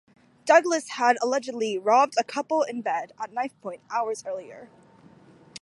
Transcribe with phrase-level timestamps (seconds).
[0.45, 4.67] Douglas had allegedly robbed a couple in bed at knifepoint hours earlier.